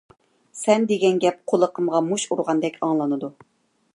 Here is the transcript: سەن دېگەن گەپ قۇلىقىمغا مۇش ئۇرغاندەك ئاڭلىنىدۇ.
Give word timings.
سەن 0.59 0.85
دېگەن 0.91 1.19
گەپ 1.25 1.37
قۇلىقىمغا 1.51 2.01
مۇش 2.07 2.27
ئۇرغاندەك 2.31 2.83
ئاڭلىنىدۇ. 2.87 3.33